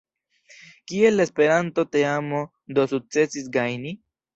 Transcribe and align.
Kiel 0.93 1.17
la 1.21 1.27
Esperanto-teamo 1.29 2.43
do 2.77 2.91
sukcesis 2.97 3.51
gajni? 3.61 3.99